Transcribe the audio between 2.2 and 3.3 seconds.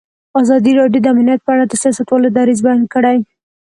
دریځ بیان کړی.